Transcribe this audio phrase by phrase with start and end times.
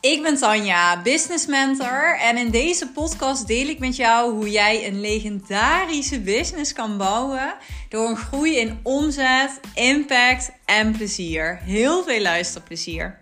[0.00, 4.86] Ik ben Tanja, business mentor en in deze podcast deel ik met jou hoe jij
[4.86, 7.54] een legendarische business kan bouwen
[7.88, 11.58] door een groei in omzet, impact en plezier.
[11.62, 13.19] Heel veel luisterplezier.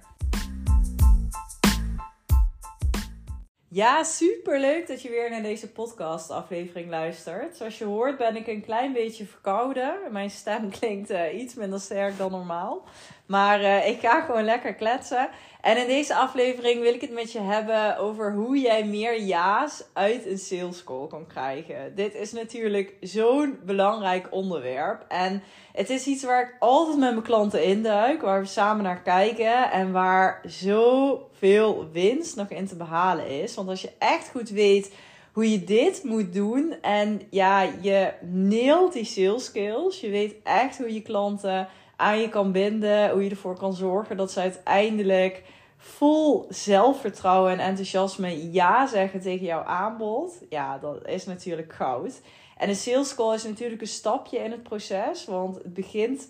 [3.71, 7.57] Ja, super leuk dat je weer naar deze podcast aflevering luistert.
[7.57, 9.99] Zoals je hoort ben ik een klein beetje verkouden.
[10.11, 12.85] Mijn stem klinkt uh, iets minder sterk dan normaal.
[13.27, 15.29] Maar uh, ik ga gewoon lekker kletsen.
[15.61, 19.85] En in deze aflevering wil ik het met je hebben over hoe jij meer ja's
[19.93, 21.95] uit een sales call kan krijgen.
[21.95, 25.05] Dit is natuurlijk zo'n belangrijk onderwerp.
[25.09, 25.43] En
[25.79, 29.71] het is iets waar ik altijd met mijn klanten induik, waar we samen naar kijken
[29.71, 33.55] en waar zoveel winst nog in te behalen is.
[33.55, 34.95] Want als je echt goed weet
[35.33, 40.79] hoe je dit moet doen en ja, je neelt die sales skills, je weet echt
[40.79, 43.11] hoe je klanten aan je kan binden.
[43.11, 45.43] Hoe je ervoor kan zorgen dat ze uiteindelijk
[45.77, 50.43] vol zelfvertrouwen en enthousiasme ja zeggen tegen jouw aanbod.
[50.49, 52.21] Ja, dat is natuurlijk goud.
[52.59, 55.25] En een sales call is natuurlijk een stapje in het proces.
[55.25, 56.29] Want het begint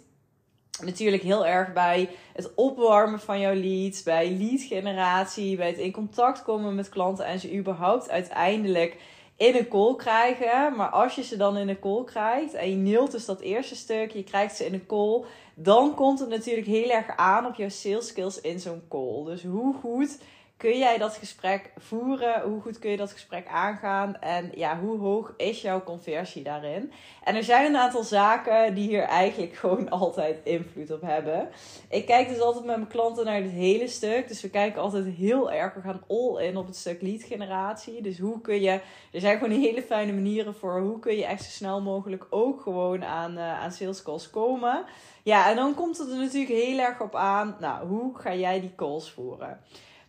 [0.82, 5.92] natuurlijk heel erg bij het opwarmen van jouw leads, bij lead generatie, bij het in
[5.92, 8.96] contact komen met klanten en ze überhaupt uiteindelijk
[9.36, 10.76] in een call krijgen.
[10.76, 13.76] Maar als je ze dan in een call krijgt en je neelt dus dat eerste
[13.76, 17.54] stuk, je krijgt ze in een call, dan komt het natuurlijk heel erg aan op
[17.54, 19.24] jouw sales skills in zo'n call.
[19.24, 20.18] Dus hoe goed
[20.58, 22.42] kun jij dat gesprek voeren?
[22.42, 24.16] Hoe goed kun je dat gesprek aangaan?
[24.20, 26.92] En ja, hoe hoog is jouw conversie daarin?
[27.24, 31.48] En er zijn een aantal zaken die hier eigenlijk gewoon altijd invloed op hebben.
[31.88, 34.28] Ik kijk dus altijd met mijn klanten naar dit hele stuk.
[34.28, 35.74] Dus we kijken altijd heel erg.
[35.74, 38.02] We gaan all in op het stuk lead generatie.
[38.02, 38.80] Dus hoe kun je.
[39.12, 42.60] Er zijn gewoon hele fijne manieren voor hoe kun je echt zo snel mogelijk ook
[42.60, 44.84] gewoon aan, uh, aan sales calls komen.
[45.22, 47.56] Ja, en dan komt het er natuurlijk heel erg op aan.
[47.60, 49.60] Nou, hoe ga jij die calls voeren?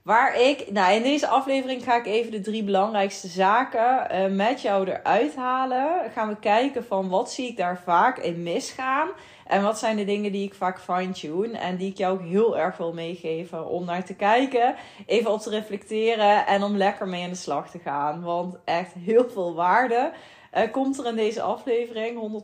[0.09, 4.61] Waar ik, nou in deze aflevering ga ik even de drie belangrijkste zaken uh, met
[4.61, 6.11] jou eruit halen.
[6.11, 9.09] Gaan we kijken van wat zie ik daar vaak in misgaan.
[9.45, 11.57] En wat zijn de dingen die ik vaak fine-tune.
[11.57, 14.75] En die ik jou ook heel erg wil meegeven om naar te kijken.
[15.05, 18.21] Even op te reflecteren en om lekker mee aan de slag te gaan.
[18.21, 20.11] Want echt heel veel waarde
[20.57, 22.43] uh, komt er in deze aflevering,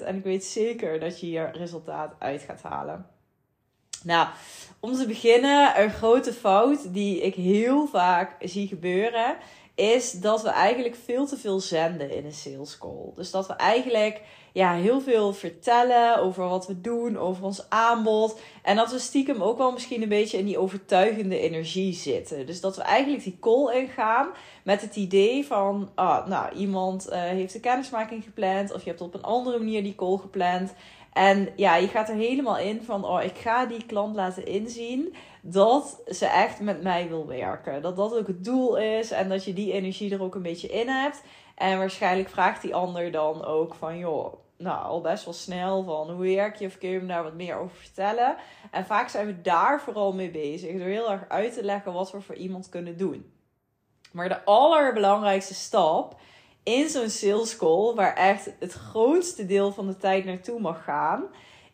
[0.00, 0.02] 100%.
[0.04, 3.17] En ik weet zeker dat je hier resultaat uit gaat halen.
[4.04, 4.28] Nou,
[4.80, 9.36] om te beginnen, een grote fout die ik heel vaak zie gebeuren,
[9.74, 13.12] is dat we eigenlijk veel te veel zenden in een sales call.
[13.14, 14.20] Dus dat we eigenlijk
[14.52, 18.40] ja, heel veel vertellen over wat we doen, over ons aanbod.
[18.62, 22.46] En dat we stiekem ook wel misschien een beetje in die overtuigende energie zitten.
[22.46, 24.28] Dus dat we eigenlijk die call ingaan
[24.62, 29.00] met het idee van, ah, nou, iemand uh, heeft een kennismaking gepland of je hebt
[29.00, 30.72] op een andere manier die call gepland.
[31.12, 35.14] En ja, je gaat er helemaal in van, oh, ik ga die klant laten inzien
[35.42, 37.82] dat ze echt met mij wil werken.
[37.82, 40.68] Dat dat ook het doel is en dat je die energie er ook een beetje
[40.68, 41.22] in hebt.
[41.54, 46.10] En waarschijnlijk vraagt die ander dan ook van, joh, nou, al best wel snel van
[46.10, 48.36] hoe werk je of kun je me daar wat meer over vertellen.
[48.70, 52.12] En vaak zijn we daar vooral mee bezig, door heel erg uit te leggen wat
[52.12, 53.32] we voor iemand kunnen doen.
[54.12, 56.20] Maar de allerbelangrijkste stap
[56.68, 61.24] in zo'n sales call, waar echt het grootste deel van de tijd naartoe mag gaan,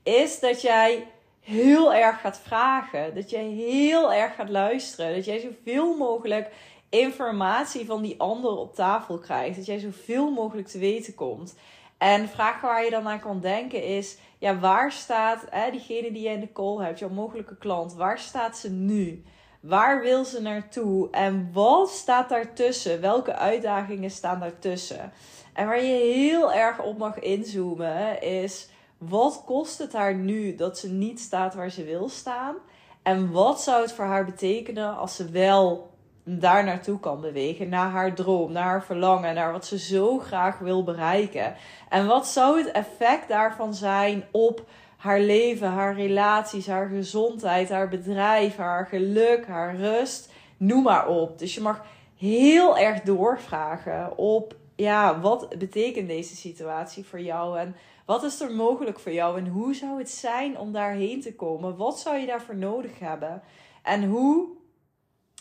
[0.02, 1.06] is dat jij
[1.40, 3.14] heel erg gaat vragen.
[3.14, 5.14] Dat jij heel erg gaat luisteren.
[5.14, 6.50] Dat jij zoveel mogelijk
[6.88, 9.56] informatie van die ander op tafel krijgt.
[9.56, 11.54] Dat jij zoveel mogelijk te weten komt.
[11.98, 16.22] En vraag waar je dan aan kan denken is: ja, waar staat hè, diegene die
[16.22, 19.24] je in de call hebt, jouw mogelijke klant, waar staat ze nu?
[19.64, 21.10] Waar wil ze naartoe?
[21.10, 23.00] En wat staat daartussen?
[23.00, 25.12] Welke uitdagingen staan daartussen?
[25.52, 30.78] En waar je heel erg op mag inzoomen is: wat kost het haar nu dat
[30.78, 32.54] ze niet staat waar ze wil staan?
[33.02, 35.90] En wat zou het voor haar betekenen als ze wel
[36.24, 40.58] daar naartoe kan bewegen, naar haar droom, naar haar verlangen, naar wat ze zo graag
[40.58, 41.54] wil bereiken?
[41.88, 44.64] En wat zou het effect daarvan zijn op
[45.04, 50.32] haar leven, haar relaties, haar gezondheid, haar bedrijf, haar geluk, haar rust.
[50.56, 51.38] Noem maar op.
[51.38, 51.84] Dus je mag
[52.16, 58.50] heel erg doorvragen op, ja, wat betekent deze situatie voor jou en wat is er
[58.52, 61.76] mogelijk voor jou en hoe zou het zijn om daarheen te komen?
[61.76, 63.42] Wat zou je daarvoor nodig hebben?
[63.82, 64.48] En hoe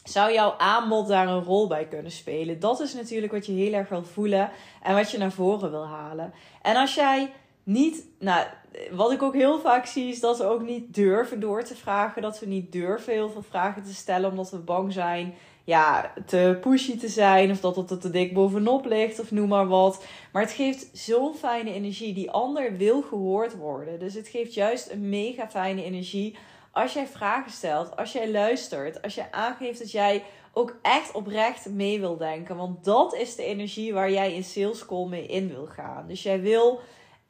[0.04, 2.60] zou jouw aanbod daar een rol bij kunnen spelen?
[2.60, 4.52] Dat is natuurlijk wat je heel erg wil voelen
[4.82, 6.34] en wat je naar voren wil halen.
[6.62, 7.32] En als jij
[7.64, 8.46] niet, nou,
[8.92, 12.22] wat ik ook heel vaak zie, is dat we ook niet durven door te vragen.
[12.22, 15.34] Dat we niet durven heel veel vragen te stellen, omdat we bang zijn
[15.64, 17.52] ja, te pushy te zijn.
[17.52, 20.06] Of dat het te dik bovenop ligt, of noem maar wat.
[20.32, 22.14] Maar het geeft zo'n fijne energie.
[22.14, 24.00] Die ander wil gehoord worden.
[24.00, 26.36] Dus het geeft juist een mega fijne energie
[26.74, 30.24] als jij vragen stelt, als jij luistert, als jij aangeeft dat jij
[30.54, 32.56] ook echt oprecht mee wil denken.
[32.56, 36.08] Want dat is de energie waar jij in sales call mee in wil gaan.
[36.08, 36.80] Dus jij wil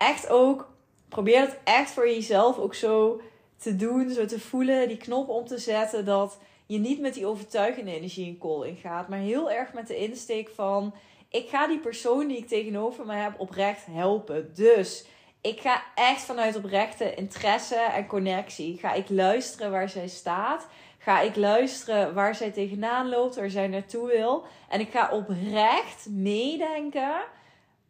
[0.08, 0.70] echt ook,
[1.10, 3.22] probeer het echt voor jezelf ook zo
[3.58, 7.26] te doen, zo te voelen, die knop om te zetten dat je niet met die
[7.26, 10.94] overtuigende energie in call ingaat, maar heel erg met de insteek van
[11.30, 14.52] ik ga die persoon die ik tegenover me heb oprecht helpen.
[14.54, 15.06] Dus
[15.42, 18.78] ik ga echt vanuit oprechte interesse en connectie.
[18.78, 20.68] Ga ik luisteren waar zij staat.
[20.98, 24.46] Ga ik luisteren waar zij tegenaan loopt, waar zij naartoe wil.
[24.70, 27.14] En ik ga oprecht meedenken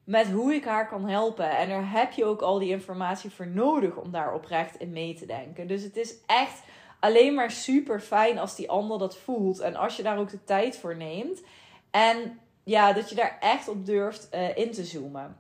[0.04, 1.58] met hoe ik haar kan helpen.
[1.58, 5.14] En daar heb je ook al die informatie voor nodig om daar oprecht in mee
[5.14, 5.68] te denken.
[5.68, 6.62] Dus het is echt
[7.00, 9.60] alleen maar super fijn als die ander dat voelt.
[9.60, 11.42] En als je daar ook de tijd voor neemt.
[11.92, 15.38] En ja, dat je daar echt op durft uh, in te zoomen.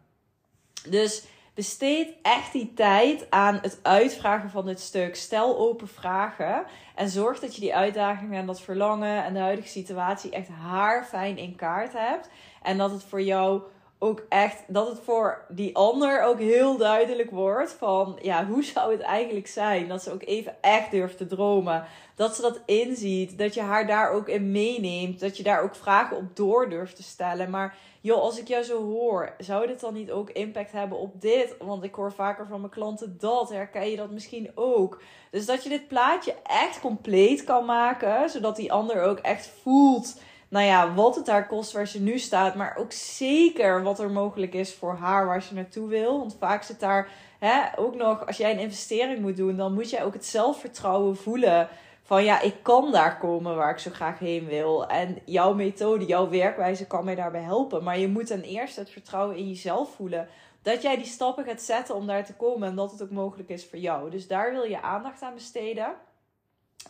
[0.89, 1.23] Dus
[1.53, 5.15] besteed echt die tijd aan het uitvragen van dit stuk.
[5.15, 6.65] Stel open vragen.
[6.95, 11.37] En zorg dat je die uitdagingen en dat verlangen en de huidige situatie echt haarfijn
[11.37, 12.29] in kaart hebt.
[12.61, 13.61] En dat het voor jou
[14.03, 18.91] ook echt, dat het voor die ander ook heel duidelijk wordt van, ja, hoe zou
[18.91, 19.87] het eigenlijk zijn?
[19.87, 21.85] Dat ze ook even echt durft te dromen.
[22.15, 25.75] Dat ze dat inziet, dat je haar daar ook in meeneemt, dat je daar ook
[25.75, 27.49] vragen op door durft te stellen.
[27.49, 31.21] Maar joh, als ik jou zo hoor, zou dit dan niet ook impact hebben op
[31.21, 31.55] dit?
[31.59, 33.49] Want ik hoor vaker van mijn klanten dat.
[33.49, 35.01] Herken je dat misschien ook?
[35.31, 40.15] Dus dat je dit plaatje echt compleet kan maken, zodat die ander ook echt voelt
[40.53, 42.55] nou ja, wat het haar kost waar ze nu staat.
[42.55, 46.19] Maar ook zeker wat er mogelijk is voor haar waar ze naartoe wil.
[46.19, 47.09] Want vaak zit daar
[47.39, 51.17] hè, ook nog, als jij een investering moet doen, dan moet jij ook het zelfvertrouwen
[51.17, 51.69] voelen.
[52.03, 54.87] Van ja, ik kan daar komen waar ik zo graag heen wil.
[54.87, 57.83] En jouw methode, jouw werkwijze kan mij daarbij helpen.
[57.83, 60.27] Maar je moet ten eerste het vertrouwen in jezelf voelen.
[60.61, 62.67] Dat jij die stappen gaat zetten om daar te komen.
[62.67, 64.09] En dat het ook mogelijk is voor jou.
[64.09, 65.93] Dus daar wil je aandacht aan besteden.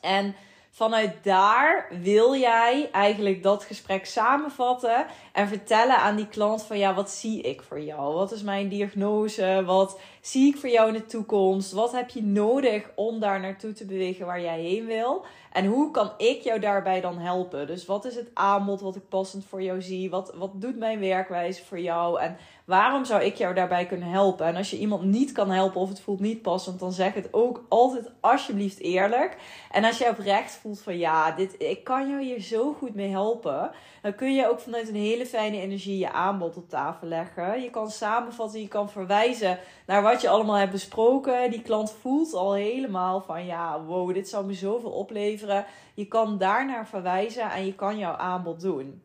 [0.01, 0.35] En
[0.75, 6.93] Vanuit daar wil jij eigenlijk dat gesprek samenvatten en vertellen aan die klant van ja,
[6.93, 8.13] wat zie ik voor jou?
[8.13, 9.63] Wat is mijn diagnose?
[9.65, 11.71] Wat zie ik voor jou in de toekomst?
[11.71, 15.25] Wat heb je nodig om daar naartoe te bewegen waar jij heen wil?
[15.51, 17.67] En hoe kan ik jou daarbij dan helpen?
[17.67, 20.09] Dus wat is het aanbod wat ik passend voor jou zie?
[20.09, 22.19] Wat, wat doet mijn werkwijze voor jou?
[22.19, 24.45] En waarom zou ik jou daarbij kunnen helpen?
[24.45, 27.27] En als je iemand niet kan helpen of het voelt niet passend, dan zeg het
[27.31, 29.37] ook altijd alsjeblieft eerlijk.
[29.71, 33.09] En als je oprecht voelt van ja, dit, ik kan jou hier zo goed mee
[33.09, 33.71] helpen,
[34.01, 37.61] dan kun je ook vanuit een hele fijne energie je aanbod op tafel leggen.
[37.61, 41.51] Je kan samenvatten, je kan verwijzen naar wat je allemaal hebt besproken.
[41.51, 45.65] Die klant voelt al helemaal van ja, wow, dit zou me zoveel opleveren.
[45.93, 49.03] Je kan daarnaar verwijzen en je kan jouw aanbod doen.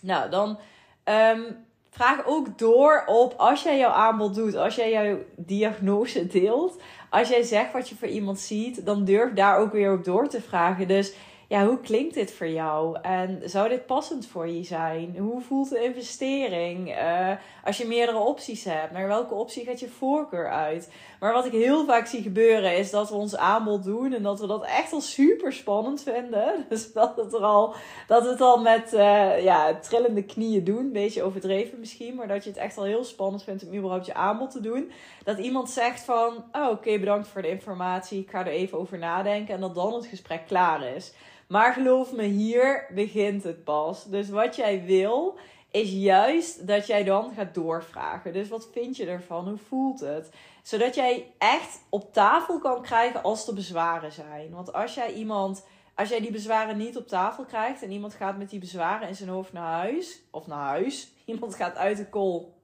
[0.00, 0.58] Nou, dan
[1.04, 6.80] um, vraag ook door op als jij jouw aanbod doet, als jij jouw diagnose deelt,
[7.10, 10.28] als jij zegt wat je voor iemand ziet, dan durf daar ook weer op door
[10.28, 10.88] te vragen.
[10.88, 11.14] Dus
[11.48, 12.98] ja, hoe klinkt dit voor jou?
[13.02, 15.16] En zou dit passend voor je zijn?
[15.18, 16.88] Hoe voelt de investering?
[16.88, 17.30] Uh,
[17.64, 20.90] als je meerdere opties hebt, naar welke optie gaat je voorkeur uit?
[21.20, 24.40] Maar wat ik heel vaak zie gebeuren is dat we ons aanbod doen en dat
[24.40, 26.54] we dat echt al super spannend vinden.
[26.68, 27.74] Dus dat het al,
[28.06, 30.78] dat we het al met uh, ja, trillende knieën doen.
[30.78, 34.06] Een beetje overdreven misschien, maar dat je het echt al heel spannend vindt om überhaupt
[34.06, 34.90] je aanbod te doen.
[35.24, 38.98] Dat iemand zegt van, oh, oké, bedankt voor de informatie, ik ga er even over
[38.98, 41.12] nadenken en dat dan het gesprek klaar is.
[41.48, 44.04] Maar geloof me, hier begint het pas.
[44.04, 45.38] Dus wat jij wil,
[45.70, 48.32] is juist dat jij dan gaat doorvragen.
[48.32, 49.48] Dus wat vind je ervan?
[49.48, 50.30] Hoe voelt het?
[50.62, 54.50] Zodat jij echt op tafel kan krijgen als er bezwaren zijn.
[54.50, 58.38] Want als jij iemand, als jij die bezwaren niet op tafel krijgt en iemand gaat
[58.38, 62.08] met die bezwaren in zijn hoofd naar huis, of naar huis, iemand gaat uit de
[62.08, 62.56] kool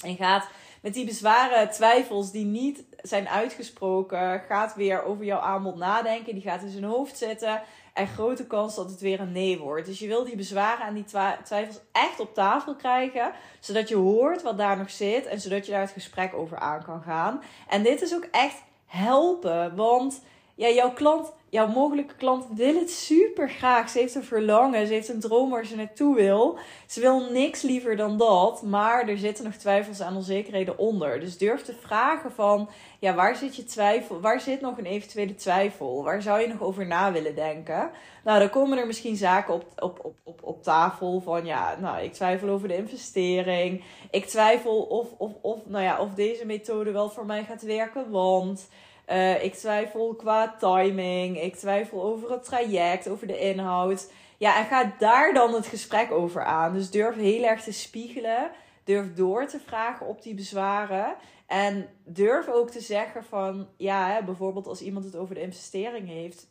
[0.00, 0.48] en gaat
[0.82, 6.34] met die bezwaren, twijfels die niet zijn uitgesproken, gaat weer over jouw aanbod nadenken.
[6.34, 7.62] Die gaat in zijn hoofd zitten
[7.92, 9.86] en grote kans dat het weer een nee wordt.
[9.86, 11.04] Dus je wil die bezwaren en die
[11.44, 15.72] twijfels echt op tafel krijgen, zodat je hoort wat daar nog zit en zodat je
[15.72, 17.42] daar het gesprek over aan kan gaan.
[17.68, 20.22] En dit is ook echt helpen, want
[20.54, 23.88] ja, jouw klant, jouw mogelijke klant wil het super graag.
[23.90, 26.58] Ze heeft een verlangen, ze heeft een droom waar ze naartoe wil.
[26.86, 31.20] Ze wil niks liever dan dat, maar er zitten nog twijfels en onzekerheden onder.
[31.20, 34.20] Dus durf te vragen van, ja, waar zit je twijfel?
[34.20, 36.04] Waar zit nog een eventuele twijfel?
[36.04, 37.90] Waar zou je nog over na willen denken?
[38.24, 42.02] Nou, dan komen er misschien zaken op, op, op, op, op tafel van, ja, nou,
[42.02, 43.84] ik twijfel over de investering.
[44.10, 48.10] Ik twijfel of, of, of, nou ja, of deze methode wel voor mij gaat werken,
[48.10, 48.68] want...
[49.10, 51.40] Uh, ik twijfel qua timing.
[51.40, 54.12] Ik twijfel over het traject, over de inhoud.
[54.38, 56.72] Ja, en ga daar dan het gesprek over aan.
[56.72, 58.50] Dus durf heel erg te spiegelen.
[58.84, 61.16] Durf door te vragen op die bezwaren.
[61.46, 66.08] En durf ook te zeggen van, ja, hè, bijvoorbeeld als iemand het over de investering
[66.08, 66.46] heeft,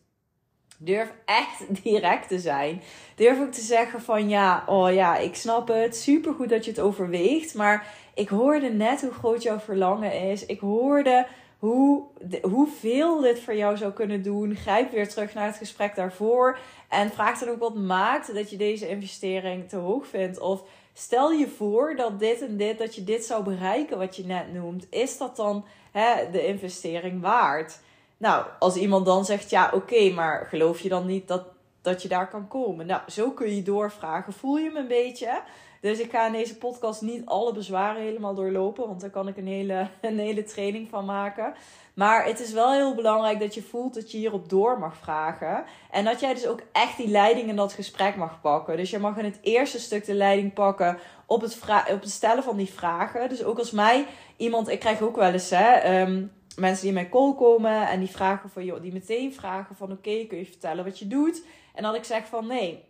[0.78, 2.82] durf echt direct te zijn.
[3.16, 6.80] Durf ook te zeggen van, ja, oh ja, ik snap het, supergoed dat je het
[6.80, 10.46] overweegt, maar ik hoorde net hoe groot jouw verlangen is.
[10.46, 11.28] Ik hoorde
[11.60, 12.04] hoe,
[12.42, 14.56] hoeveel dit voor jou zou kunnen doen.
[14.56, 16.60] Grijp weer terug naar het gesprek daarvoor.
[16.90, 20.40] En vraag dan ook wat maakt dat je deze investering te hoog vindt.
[20.40, 20.64] Of
[20.94, 24.54] stel je voor dat dit en dit, dat je dit zou bereiken wat je net
[24.54, 24.88] noemt.
[24.90, 27.80] Is dat dan hè, de investering waard?
[28.18, 31.44] Nou, als iemand dan zegt, ja oké, maar geloof je dan niet dat,
[31.82, 32.86] dat je daar kan komen?
[32.86, 34.34] Nou, zo kun je doorvragen.
[34.34, 35.42] Voel je me een beetje?
[35.82, 39.38] Dus ik ga in deze podcast niet alle bezwaren helemaal doorlopen, want daar kan ik
[39.38, 41.54] een hele, een hele training van maken.
[41.94, 45.64] Maar het is wel heel belangrijk dat je voelt dat je hierop door mag vragen.
[45.92, 48.78] En dat jij dus ook echt die leiding in dat gesprek mag pakken.
[48.78, 51.60] Dus je mag in het eerste stuk de leiding pakken op het,
[51.92, 53.30] op het stellen van die vragen.
[53.30, 54.06] Dus ook als mij
[54.38, 58.00] iemand, ik krijg ook wel eens hè, ehm, mensen die in mijn call komen en
[58.00, 61.44] die vragen van, joh, die meteen vragen van oké, kun je vertellen wat je doet?
[61.74, 62.84] En dan ik zeg van nee,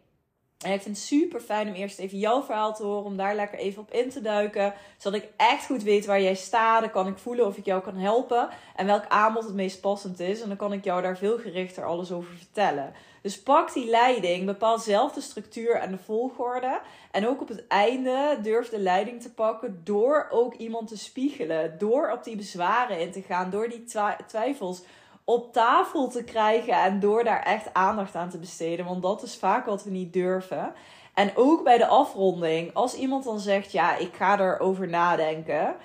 [0.65, 3.35] en ik vind het super fijn om eerst even jouw verhaal te horen, om daar
[3.35, 4.73] lekker even op in te duiken.
[4.97, 6.81] Zodat ik echt goed weet waar jij staat.
[6.81, 10.19] Dan kan ik voelen of ik jou kan helpen en welk aanbod het meest passend
[10.19, 10.41] is.
[10.41, 12.93] En dan kan ik jou daar veel gerichter alles over vertellen.
[13.21, 16.81] Dus pak die leiding, bepaal zelf de structuur en de volgorde.
[17.11, 21.77] En ook op het einde durf de leiding te pakken door ook iemand te spiegelen.
[21.77, 23.83] Door op die bezwaren in te gaan, door die
[24.27, 24.81] twijfels
[25.29, 28.85] op tafel te krijgen en door daar echt aandacht aan te besteden.
[28.85, 30.73] Want dat is vaak wat we niet durven.
[31.13, 35.75] En ook bij de afronding, als iemand dan zegt: Ja, ik ga erover nadenken.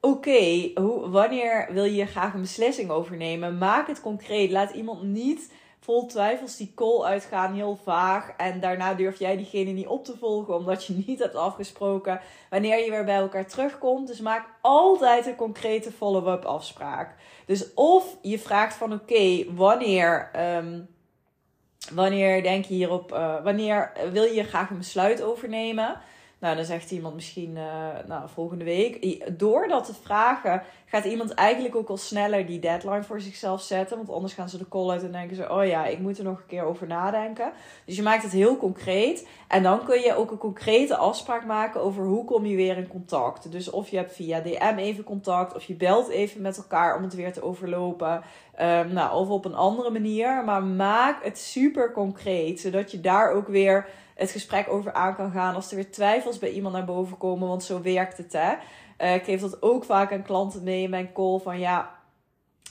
[0.00, 0.70] Oké,
[1.10, 3.58] wanneer wil je graag een beslissing overnemen?
[3.58, 4.50] Maak het concreet.
[4.50, 5.52] Laat iemand niet
[5.84, 8.30] vol twijfels die call uitgaan, heel vaag.
[8.36, 12.84] En daarna durf jij diegene niet op te volgen, omdat je niet hebt afgesproken wanneer
[12.84, 14.06] je weer bij elkaar terugkomt.
[14.06, 17.14] Dus maak altijd een concrete follow-up afspraak.
[17.46, 20.88] Dus of je vraagt van oké, wanneer, um,
[21.92, 26.00] wanneer denk je hierop, uh, wanneer wil je graag een besluit overnemen?
[26.38, 29.22] Nou, dan zegt iemand misschien uh, nou, volgende week.
[29.38, 30.62] Door dat te vragen
[30.94, 33.96] gaat iemand eigenlijk ook al sneller die deadline voor zichzelf zetten.
[33.96, 36.24] Want anders gaan ze de call uit en denken ze: oh ja, ik moet er
[36.24, 37.52] nog een keer over nadenken.
[37.84, 39.28] Dus je maakt het heel concreet.
[39.48, 42.88] En dan kun je ook een concrete afspraak maken over hoe kom je weer in
[42.88, 43.52] contact.
[43.52, 47.02] Dus of je hebt via DM even contact, of je belt even met elkaar om
[47.02, 48.22] het weer te overlopen.
[48.60, 50.44] Um, nou, of op een andere manier.
[50.44, 55.30] Maar maak het super concreet, zodat je daar ook weer het gesprek over aan kan
[55.30, 55.54] gaan.
[55.54, 58.54] Als er weer twijfels bij iemand naar boven komen, want zo werkt het hè.
[59.04, 61.98] Uh, ik geef dat ook vaak aan klanten mee in mijn call van ja,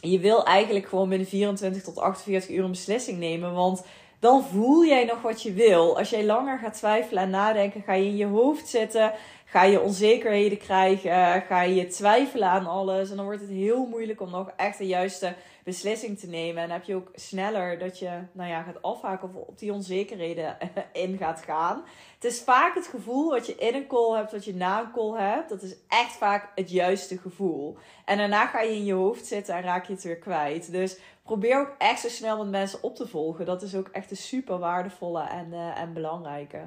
[0.01, 3.53] je wil eigenlijk gewoon binnen 24 tot 48 uur een beslissing nemen.
[3.53, 3.85] Want
[4.23, 5.97] dan voel jij nog wat je wil.
[5.97, 9.13] Als jij langer gaat twijfelen en nadenken, ga je in je hoofd zitten.
[9.45, 11.41] Ga je onzekerheden krijgen.
[11.41, 13.09] Ga je twijfelen aan alles.
[13.09, 16.63] En dan wordt het heel moeilijk om nog echt de juiste beslissing te nemen.
[16.63, 20.57] En heb je ook sneller dat je nou ja, gaat afhaken of op die onzekerheden
[20.93, 21.83] in gaat gaan.
[22.13, 24.91] Het is vaak het gevoel wat je in een call hebt, wat je na een
[24.91, 25.49] call hebt.
[25.49, 27.77] Dat is echt vaak het juiste gevoel.
[28.05, 30.71] En daarna ga je in je hoofd zitten en raak je het weer kwijt.
[30.71, 33.45] Dus probeer ook echt zo snel met mensen op te volgen.
[33.45, 36.59] Dat is ook echt een super waardevolle en, uh, en belangrijke.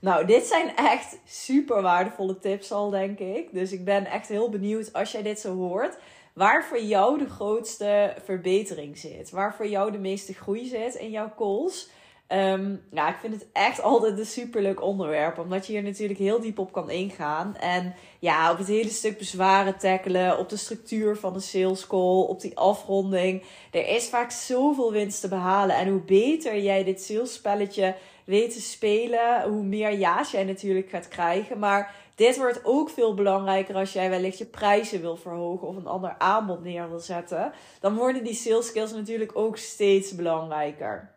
[0.00, 3.52] Nou, dit zijn echt super waardevolle tips al, denk ik.
[3.52, 5.98] Dus ik ben echt heel benieuwd als jij dit zo hoort
[6.32, 9.30] waar voor jou de grootste verbetering zit.
[9.30, 11.90] Waar voor jou de meeste groei zit in jouw calls.
[12.34, 15.38] Um, ja, ik vind het echt altijd een superleuk onderwerp.
[15.38, 17.56] Omdat je hier natuurlijk heel diep op kan ingaan.
[17.56, 20.38] En ja, op het hele stuk bezwaren tackelen.
[20.38, 22.22] Op de structuur van de sales call.
[22.22, 23.42] Op die afronding.
[23.70, 25.76] Er is vaak zoveel winst te behalen.
[25.76, 29.42] En hoe beter jij dit salesspelletje weet te spelen.
[29.42, 31.58] Hoe meer ja's jij natuurlijk gaat krijgen.
[31.58, 35.86] Maar dit wordt ook veel belangrijker als jij wellicht je prijzen wil verhogen of een
[35.86, 37.52] ander aanbod neer wil zetten.
[37.80, 41.10] Dan worden die sales skills natuurlijk ook steeds belangrijker.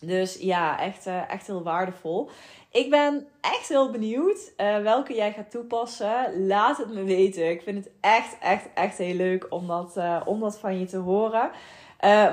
[0.00, 2.30] Dus ja, echt, uh, echt heel waardevol.
[2.70, 6.46] Ik ben echt heel benieuwd uh, welke jij gaat toepassen.
[6.46, 7.50] Laat het me weten.
[7.50, 10.86] Ik vind het echt, echt, echt heel leuk om dat, uh, om dat van je
[10.86, 11.50] te horen.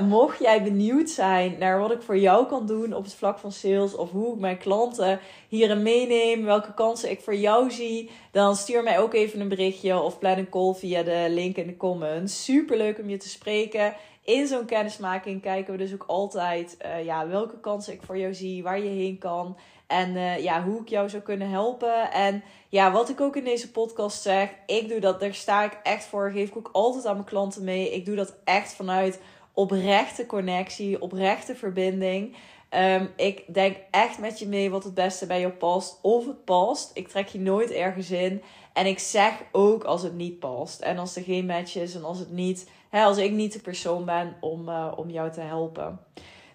[0.08, 3.51] Mocht jij benieuwd zijn naar wat ik voor jou kan doen op het vlak van
[3.51, 8.55] sales of hoe ik mijn klanten hierin meeneem, welke kansen ik voor jou zie, dan
[8.55, 11.77] stuur mij ook even een berichtje of plan een call via de link in de
[11.77, 12.43] comments.
[12.43, 13.93] Super leuk om je te spreken.
[14.24, 18.34] In zo'n kennismaking kijken we dus ook altijd uh, ja, welke kansen ik voor jou
[18.34, 19.58] zie, waar je heen kan.
[19.88, 22.12] En uh, ja, hoe ik jou zou kunnen helpen.
[22.12, 25.80] En ja, wat ik ook in deze podcast zeg, ik doe dat, daar sta ik
[25.84, 26.32] echt voor.
[26.32, 27.94] Geef ik ook altijd aan mijn klanten mee.
[27.94, 29.20] Ik doe dat echt vanuit
[29.54, 32.36] oprechte connectie, oprechte verbinding.
[32.70, 36.00] Ehm, ik denk echt met je mee wat het beste bij jou past.
[36.02, 36.92] Of het past.
[36.94, 38.42] Ik trek je nooit ergens in.
[38.74, 40.82] En ik zeg ook als het niet past.
[40.82, 43.60] En als er geen match is en als het niet, hè, als ik niet de
[43.60, 46.00] persoon ben om, uh, om jou te helpen.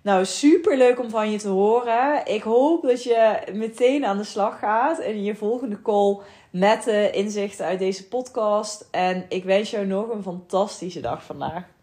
[0.03, 2.27] Nou, super leuk om van je te horen.
[2.27, 6.19] Ik hoop dat je meteen aan de slag gaat in je volgende call
[6.51, 8.89] met de inzichten uit deze podcast.
[8.91, 11.78] En ik wens jou nog een fantastische dag vandaag.